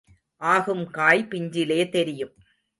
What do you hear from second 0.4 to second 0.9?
ஆகும்